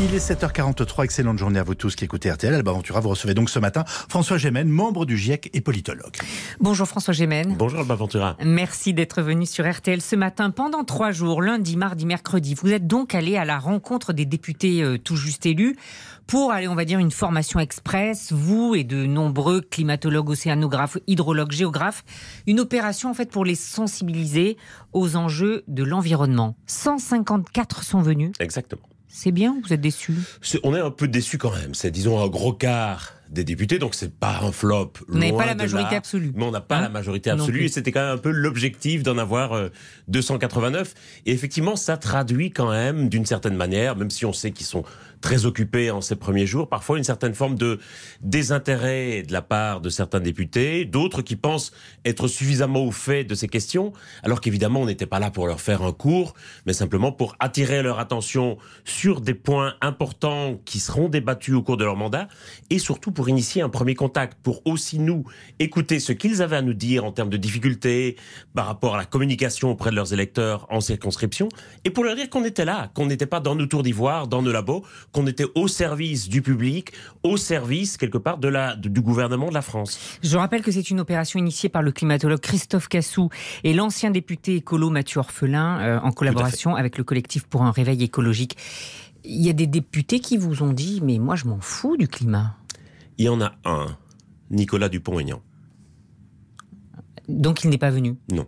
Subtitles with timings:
[0.00, 2.52] Il est 7h43, excellente journée à vous tous qui écoutez RTL.
[2.52, 6.16] Alba Ventura, vous recevez donc ce matin François Gémen, membre du GIEC et politologue.
[6.58, 7.54] Bonjour François Gémen.
[7.56, 8.36] Bonjour Alba Ventura.
[8.44, 12.56] Merci d'être venu sur RTL ce matin pendant trois jours, lundi, mardi, mercredi.
[12.56, 15.76] Vous êtes donc allé à la rencontre des députés euh, tout juste élus
[16.26, 21.52] pour aller, on va dire, une formation express, vous et de nombreux climatologues, océanographes, hydrologues,
[21.52, 22.02] géographes.
[22.48, 24.56] Une opération en fait pour les sensibiliser
[24.92, 26.56] aux enjeux de l'environnement.
[26.66, 28.32] 154 sont venus.
[28.40, 28.82] Exactement.
[29.16, 29.80] C'est bien ou vous êtes
[30.42, 31.72] C'est- On est un peu déçus quand même.
[31.72, 34.92] C'est, disons, un gros quart des députés, donc c'est pas un flop.
[35.08, 35.96] N'avez loin pas la majorité là.
[35.96, 36.32] absolue.
[36.34, 39.02] Mais on n'a pas Hein la majorité absolue et c'était quand même un peu l'objectif
[39.02, 39.68] d'en avoir euh,
[40.08, 40.94] 289.
[41.26, 44.84] Et effectivement, ça traduit quand même, d'une certaine manière, même si on sait qu'ils sont
[45.24, 47.78] très occupés en ces premiers jours, parfois une certaine forme de
[48.20, 51.72] désintérêt de la part de certains députés, d'autres qui pensent
[52.04, 55.62] être suffisamment au fait de ces questions, alors qu'évidemment on n'était pas là pour leur
[55.62, 56.34] faire un cours,
[56.66, 61.78] mais simplement pour attirer leur attention sur des points importants qui seront débattus au cours
[61.78, 62.28] de leur mandat,
[62.68, 65.24] et surtout pour initier un premier contact, pour aussi nous
[65.58, 68.16] écouter ce qu'ils avaient à nous dire en termes de difficultés
[68.54, 71.48] par rapport à la communication auprès de leurs électeurs en circonscription,
[71.84, 74.42] et pour leur dire qu'on était là, qu'on n'était pas dans nos tours d'ivoire, dans
[74.42, 78.88] nos labos, qu'on était au service du public, au service quelque part de la, de-
[78.88, 79.98] du gouvernement de la France.
[80.22, 83.28] Je rappelle que c'est une opération initiée par le climatologue Christophe Cassou
[83.64, 88.02] et l'ancien député écolo Mathieu Orphelin euh, en collaboration avec le collectif pour un réveil
[88.02, 88.56] écologique.
[89.24, 92.08] Il y a des députés qui vous ont dit mais moi je m'en fous du
[92.08, 92.56] climat.
[93.18, 93.96] Il y en a un,
[94.50, 95.40] Nicolas Dupont-Aignan.
[97.28, 98.16] Donc il n'est pas venu?
[98.32, 98.46] Non.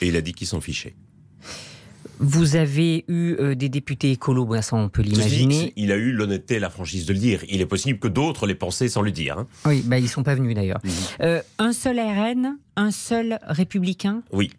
[0.00, 0.94] Et il a dit qu'il s'en fichait.
[2.18, 5.72] Vous avez eu euh, des députés écolos, ça on peut l'imaginer.
[5.74, 7.42] il a eu l'honnêteté et la franchise de le dire.
[7.48, 9.38] Il est possible que d'autres l'aient pensé sans le dire.
[9.38, 9.48] hein.
[9.66, 10.78] Oui, bah, ils sont pas venus d'ailleurs.
[10.84, 10.90] Mhm.
[11.22, 14.22] Euh, un seul RN, un seul républicain?
[14.32, 14.52] Oui.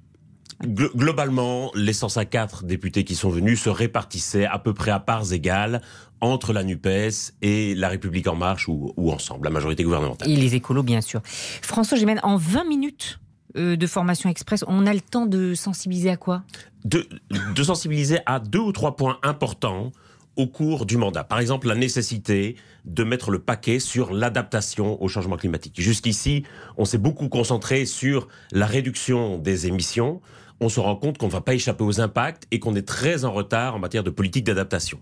[0.61, 5.33] Glo- Globalement, les 104 députés qui sont venus se répartissaient à peu près à parts
[5.33, 5.81] égales
[6.21, 10.29] entre la NUPES et la République En Marche ou, ou ensemble, la majorité gouvernementale.
[10.29, 11.21] Et les écolos, bien sûr.
[11.25, 13.19] François Gémen, en 20 minutes
[13.57, 16.43] euh, de formation express, on a le temps de sensibiliser à quoi?
[16.85, 17.07] De,
[17.55, 19.91] de sensibiliser à deux ou trois points importants
[20.35, 21.23] au cours du mandat.
[21.23, 22.55] Par exemple, la nécessité
[22.85, 25.79] de mettre le paquet sur l'adaptation au changement climatique.
[25.79, 26.43] Jusqu'ici,
[26.77, 30.21] on s'est beaucoup concentré sur la réduction des émissions.
[30.63, 33.25] On se rend compte qu'on ne va pas échapper aux impacts et qu'on est très
[33.25, 34.97] en retard en matière de politique d'adaptation.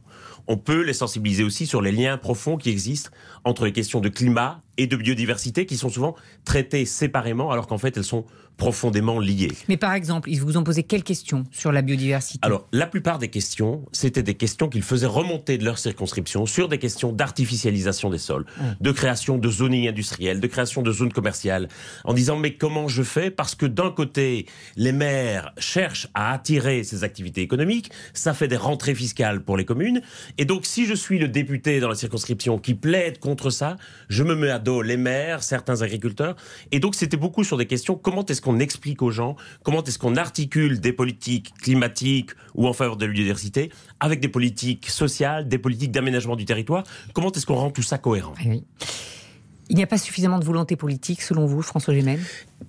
[0.51, 3.09] On peut les sensibiliser aussi sur les liens profonds qui existent
[3.45, 6.13] entre les questions de climat et de biodiversité qui sont souvent
[6.43, 8.25] traitées séparément alors qu'en fait elles sont
[8.57, 9.51] profondément liées.
[9.69, 12.39] Mais par exemple, ils vous ont posé quelles questions sur la biodiversité?
[12.43, 16.67] Alors, la plupart des questions, c'était des questions qu'ils faisaient remonter de leur circonscription sur
[16.67, 18.45] des questions d'artificialisation des sols,
[18.79, 21.69] de création de zoning industrielles, de création de zones commerciales,
[22.03, 23.31] en disant mais comment je fais?
[23.31, 24.45] Parce que d'un côté,
[24.75, 29.65] les maires cherchent à attirer ces activités économiques, ça fait des rentrées fiscales pour les
[29.65, 30.01] communes,
[30.41, 33.77] et donc si je suis le député dans la circonscription qui plaide contre ça,
[34.09, 36.35] je me mets à dos les maires, certains agriculteurs,
[36.71, 39.99] et donc c'était beaucoup sur des questions comment est-ce qu'on explique aux gens, comment est-ce
[39.99, 43.69] qu'on articule des politiques climatiques ou en faveur de la biodiversité
[43.99, 47.99] avec des politiques sociales, des politiques d'aménagement du territoire, comment est-ce qu'on rend tout ça
[47.99, 48.33] cohérent?
[48.43, 48.63] Eh oui.
[49.69, 52.19] Il n'y a pas suffisamment de volonté politique, selon vous, François Gémen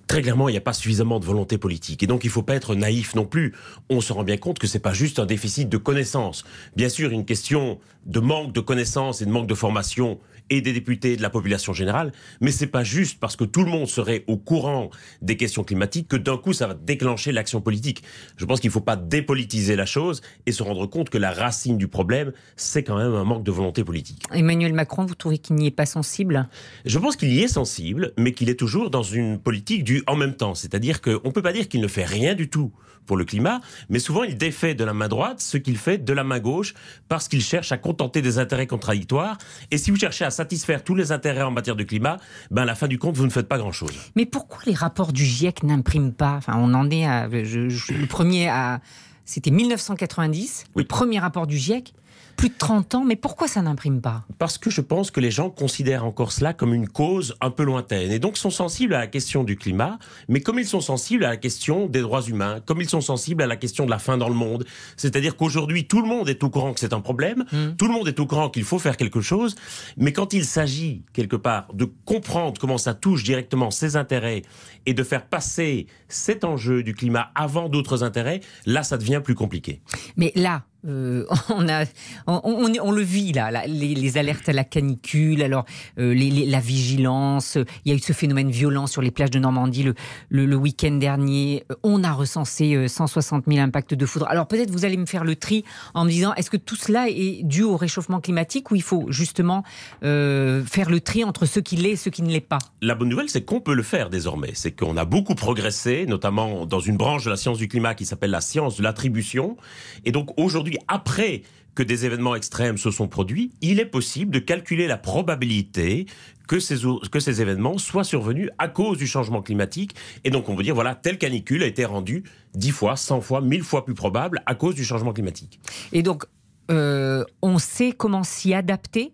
[0.07, 2.03] Très clairement, il n'y a pas suffisamment de volonté politique.
[2.03, 3.53] Et donc, il ne faut pas être naïf non plus.
[3.89, 6.43] On se rend bien compte que c'est pas juste un déficit de connaissances.
[6.75, 10.73] Bien sûr, une question de manque de connaissances et de manque de formation et des
[10.73, 12.11] députés et de la population générale,
[12.41, 14.89] mais c'est pas juste parce que tout le monde serait au courant
[15.21, 18.03] des questions climatiques que d'un coup ça va déclencher l'action politique.
[18.35, 21.31] Je pense qu'il ne faut pas dépolitiser la chose et se rendre compte que la
[21.31, 24.23] racine du problème, c'est quand même un manque de volonté politique.
[24.33, 26.49] Emmanuel Macron, vous trouvez qu'il n'y est pas sensible?
[26.85, 30.15] Je pense qu'il y est sensible, mais qu'il est toujours dans une politique du en
[30.15, 30.55] même temps.
[30.55, 32.71] C'est-à-dire qu'on ne peut pas dire qu'il ne fait rien du tout
[33.05, 36.13] pour le climat, mais souvent il défait de la main droite ce qu'il fait de
[36.13, 36.73] la main gauche
[37.09, 39.37] parce qu'il cherche à contenter des intérêts contradictoires.
[39.71, 42.17] Et si vous cherchez à satisfaire tous les intérêts en matière de climat,
[42.49, 43.93] ben à la fin du compte, vous ne faites pas grand-chose.
[44.15, 46.35] Mais pourquoi les rapports du GIEC n'impriment pas?
[46.37, 47.29] Enfin, on en est à.
[47.43, 48.79] je- je- le premier à.
[49.25, 51.93] C'était 1990, le premier rapport du GIEC.
[52.37, 54.25] Plus de 30 ans, mais pourquoi ça n'imprime pas?
[54.37, 57.63] Parce que je pense que les gens considèrent encore cela comme une cause un peu
[57.63, 59.97] lointaine et donc sont sensibles à la question du climat,
[60.27, 63.43] mais comme ils sont sensibles à la question des droits humains, comme ils sont sensibles
[63.43, 64.65] à la question de la faim dans le monde,
[64.97, 67.45] c'est-à-dire qu'aujourd'hui tout le monde est au courant que c'est un problème,
[67.77, 69.55] tout le monde est au courant qu'il faut faire quelque chose,
[69.97, 74.41] mais quand il s'agit quelque part de comprendre comment ça touche directement ses intérêts
[74.85, 79.35] et de faire passer cet enjeu du climat avant d'autres intérêts, là ça devient plus
[79.35, 79.81] compliqué.
[80.17, 81.85] Mais là, euh, on, a,
[82.27, 85.65] on, le vit là, les, alertes à la canicule, alors
[85.97, 87.57] euh, la vigilance.
[87.85, 89.85] Il y a eu ce phénomène violent sur les plages de Normandie
[90.29, 91.63] le, week-end dernier.
[91.83, 94.27] On a recensé 160 000 impacts de foudre.
[94.27, 95.63] Alors peut-être vous allez me faire le tri
[95.93, 99.05] en me disant est-ce que tout cela est dû au réchauffement climatique ou il faut
[99.09, 99.63] justement
[100.03, 102.59] euh, faire le tri entre ce qui l'est et ce qui ne l'est pas?
[102.81, 104.51] La bonne nouvelle, c'est qu'on peut le faire désormais.
[104.53, 108.05] C'est qu'on a beaucoup progressé, notamment dans une branche de la science du climat qui
[108.05, 109.57] s'appelle la science de l'attribution.
[110.05, 111.43] Et donc aujourd'hui après
[111.75, 116.05] que des événements extrêmes se sont produits, il est possible de calculer la probabilité
[116.47, 116.75] que ces,
[117.11, 119.95] que ces événements soient survenus à cause du changement climatique.
[120.23, 122.23] Et donc, on veut dire, voilà, telle canicule a été rendue
[122.55, 125.59] 10 fois, 100 fois, 1000 fois plus probable à cause du changement climatique.
[125.91, 126.25] Et donc,
[126.69, 129.13] euh, on sait comment s'y adapter?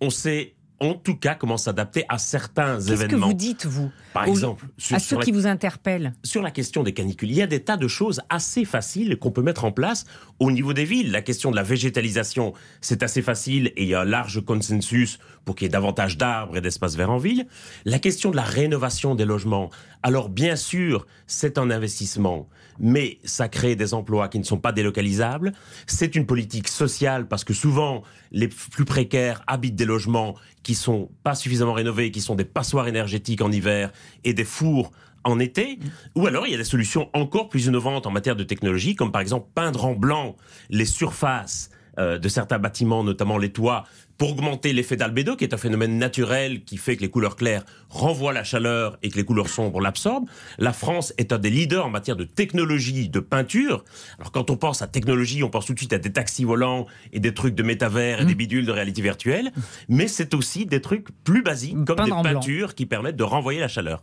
[0.00, 2.98] On sait en tout cas comment s'adapter à certains événements.
[2.98, 6.82] Qu'est-ce que vous dites, vous Par exemple, à ceux qui vous interpellent Sur la question
[6.82, 9.72] des canicules, il y a des tas de choses assez faciles qu'on peut mettre en
[9.72, 10.04] place
[10.40, 11.12] au niveau des villes.
[11.12, 15.18] La question de la végétalisation, c'est assez facile et il y a un large consensus
[15.44, 17.46] pour qu'il y ait davantage d'arbres et d'espaces verts en ville.
[17.84, 19.70] La question de la rénovation des logements,
[20.02, 22.48] alors bien sûr, c'est un investissement,
[22.78, 25.52] mais ça crée des emplois qui ne sont pas délocalisables.
[25.86, 31.10] C'est une politique sociale parce que souvent, les plus précaires habitent des logements qui sont
[31.22, 33.92] pas suffisamment rénovés, qui sont des passoires énergétiques en hiver
[34.24, 34.90] et des fours
[35.24, 35.78] en été,
[36.14, 39.10] ou alors il y a des solutions encore plus innovantes en matière de technologie, comme
[39.10, 40.36] par exemple peindre en blanc
[40.68, 43.84] les surfaces euh, de certains bâtiments, notamment les toits,
[44.18, 47.64] pour augmenter l'effet d'albédo, qui est un phénomène naturel qui fait que les couleurs claires
[47.88, 50.28] renvoient la chaleur et que les couleurs sombres l'absorbent.
[50.58, 53.84] La France est un des leaders en matière de technologie de peinture.
[54.18, 56.86] Alors quand on pense à technologie, on pense tout de suite à des taxis volants
[57.12, 58.38] et des trucs de métavers et des mmh.
[58.38, 59.52] bidules de réalité virtuelle,
[59.88, 63.68] mais c'est aussi des trucs plus basiques comme des peintures qui permettent de renvoyer la
[63.68, 64.02] chaleur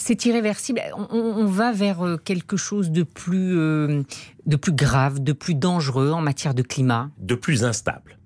[0.00, 0.80] c'est irréversible.
[1.10, 4.02] On, va vers euh, quelque chose de plus, euh,
[4.46, 7.10] de plus grave, de plus dangereux en matière de climat.
[7.18, 8.18] De plus instable.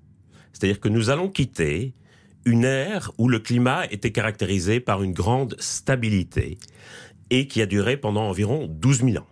[0.52, 1.94] C'est-à-dire que nous allons quitter
[2.44, 6.58] une ère où le climat était caractérisé par une grande stabilité
[7.30, 9.26] et qui a duré pendant environ 12 000 ans.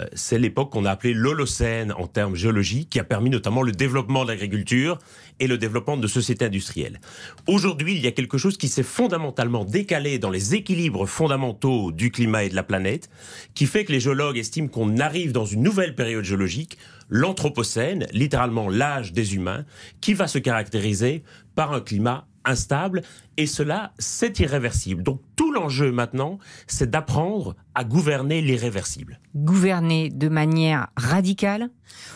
[0.00, 3.72] Euh, c'est l'époque qu'on a appelée l'Holocène en termes géologiques, qui a permis notamment le
[3.72, 4.98] développement de l'agriculture
[5.40, 7.00] et le développement de sociétés industrielles.
[7.46, 12.10] Aujourd'hui, il y a quelque chose qui s'est fondamentalement décalé dans les équilibres fondamentaux du
[12.10, 13.10] climat et de la planète,
[13.54, 16.78] qui fait que les géologues estiment qu'on arrive dans une nouvelle période géologique,
[17.08, 19.64] l'Anthropocène, littéralement l'âge des humains,
[20.00, 21.22] qui va se caractériser
[21.54, 23.02] par un climat instable,
[23.36, 25.02] et cela, c'est irréversible.
[25.02, 29.20] Donc tout l'enjeu maintenant, c'est d'apprendre à gouverner l'irréversible.
[29.34, 31.68] Gouverner de manière radicale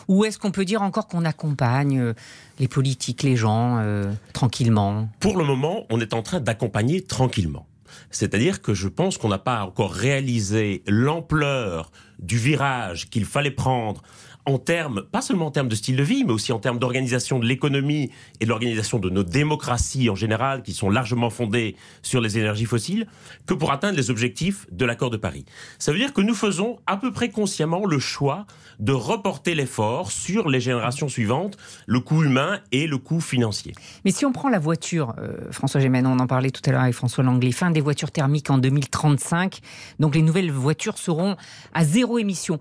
[0.09, 2.15] Ou est-ce qu'on peut dire encore qu'on accompagne euh,
[2.59, 5.09] les politiques, les gens, euh, tranquillement?
[5.21, 7.67] Pour le moment, on est en train d'accompagner tranquillement.
[8.11, 14.03] C'est-à-dire que je pense qu'on n'a pas encore réalisé l'ampleur du virage qu'il fallait prendre
[14.46, 17.38] en termes, pas seulement en termes de style de vie, mais aussi en termes d'organisation
[17.38, 18.10] de l'économie
[18.40, 22.64] et de l'organisation de nos démocraties en général, qui sont largement fondées sur les énergies
[22.64, 23.06] fossiles,
[23.46, 25.44] que pour atteindre les objectifs de l'accord de Paris.
[25.78, 28.46] Ça veut dire que nous faisons à peu près consciemment le choix
[28.78, 31.56] de reporter l'effort sur les générations suivantes,
[31.87, 33.75] le coût humain et le coût financier.
[34.04, 36.82] Mais si on prend la voiture, euh, François Gémen, on en parlait tout à l'heure
[36.82, 39.60] avec François Langlais, fin des voitures thermiques en 2035,
[39.98, 41.37] donc les nouvelles voitures seront
[41.75, 42.58] à zéro émission.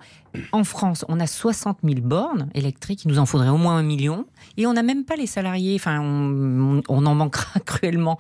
[0.52, 3.84] En France, on a 60 000 bornes électriques, il nous en faudrait au moins un
[3.84, 4.26] million,
[4.58, 8.18] et on n'a même pas les salariés, enfin on, en manquera cruellement.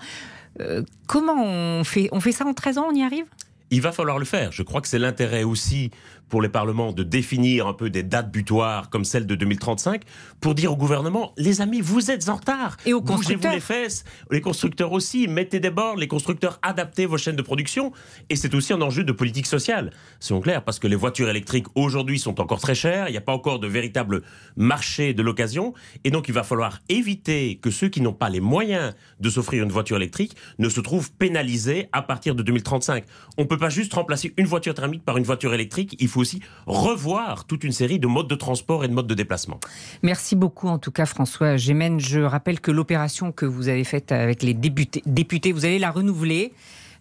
[0.59, 3.25] Euh, comment on fait On fait ça en 13 ans, on y arrive?
[3.71, 4.51] Il va falloir le faire.
[4.51, 5.91] Je crois que c'est l'intérêt aussi
[6.29, 10.03] pour les parlements de définir un peu des dates butoirs comme celle de 2035
[10.39, 12.77] pour dire au gouvernement les amis vous êtes en retard.
[12.85, 13.51] Et aux constructeurs.
[13.51, 14.03] vous les fesses.
[14.29, 15.27] Les constructeurs aussi.
[15.27, 15.95] Mettez des bords.
[15.95, 17.91] Les constructeurs adaptez vos chaînes de production.
[18.29, 21.67] Et c'est aussi un enjeu de politique sociale c'est clair parce que les voitures électriques
[21.75, 23.07] aujourd'hui sont encore très chères.
[23.07, 24.21] Il n'y a pas encore de véritable
[24.55, 25.73] marché de l'occasion.
[26.03, 29.63] Et donc il va falloir éviter que ceux qui n'ont pas les moyens de s'offrir
[29.63, 33.05] une voiture électrique ne se trouvent pénalisés à partir de 2035
[33.37, 36.41] on peut pas juste remplacer une voiture thermique par une voiture électrique il faut aussi
[36.65, 39.59] revoir toute une série de modes de transport et de modes de déplacement.
[40.03, 41.99] Merci beaucoup en tout cas François Gémen.
[41.99, 46.53] Je rappelle que l'opération que vous avez faite avec les députés, vous allez la renouveler.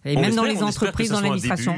[0.05, 1.75] Et même dans les entreprises, dans l'administration.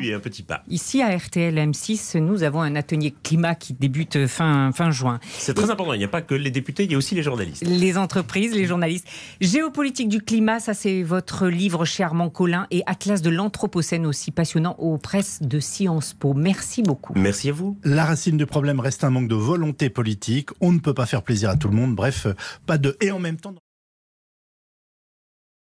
[0.69, 5.19] Ici, à RTL M6, nous avons un atelier climat qui débute fin, fin juin.
[5.37, 5.93] C'est très important.
[5.93, 7.63] Il n'y a pas que les députés, il y a aussi les journalistes.
[7.65, 9.07] Les entreprises, les journalistes.
[9.39, 14.31] Géopolitique du climat, ça c'est votre livre chez Armand Collin et Atlas de l'Anthropocène aussi
[14.31, 16.33] passionnant aux presses de Sciences Po.
[16.33, 17.13] Merci beaucoup.
[17.15, 17.77] Merci à vous.
[17.83, 20.49] La racine du problème reste un manque de volonté politique.
[20.59, 21.95] On ne peut pas faire plaisir à tout le monde.
[21.95, 22.27] Bref,
[22.65, 23.55] pas de et en même temps.